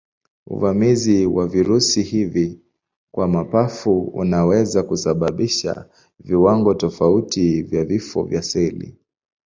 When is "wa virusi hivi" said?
1.25-2.59